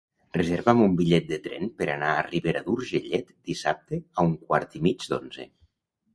Reserva'm 0.35 0.79
un 0.85 0.95
bitllet 1.01 1.27
de 1.31 1.37
tren 1.47 1.69
per 1.81 1.87
anar 1.97 2.09
a 2.13 2.23
Ribera 2.29 2.65
d'Urgellet 2.71 3.31
dissabte 3.51 4.01
a 4.19 4.27
un 4.31 4.35
quart 4.49 4.77
i 4.83 4.85
mig 4.89 5.09
d'onze. 5.15 5.49